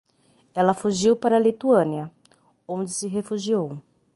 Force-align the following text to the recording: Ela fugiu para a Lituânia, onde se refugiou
Ela 0.55 0.73
fugiu 0.73 1.15
para 1.15 1.35
a 1.35 1.39
Lituânia, 1.39 2.09
onde 2.67 2.91
se 2.91 3.07
refugiou 3.07 3.77